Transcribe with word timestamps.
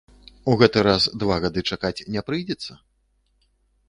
У 0.51 0.53
гэты 0.61 0.77
раз 0.87 1.03
два 1.23 1.37
гады 1.43 1.63
чакаць 1.75 2.05
не 2.15 2.23
прыйдзецца? 2.31 2.71